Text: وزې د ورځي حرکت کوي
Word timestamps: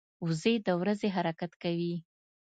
وزې 0.25 0.53
د 0.65 0.67
ورځي 0.81 1.09
حرکت 1.15 1.51
کوي 1.63 1.95